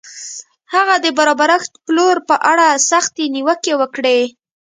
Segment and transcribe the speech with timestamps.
[0.73, 4.21] هغه د برابرښت پلور په اړه سختې نیوکې وکړې.